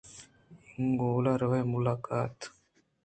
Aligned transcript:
اِینگو 0.73 1.09
روئے 1.39 1.61
قلات 1.71 2.37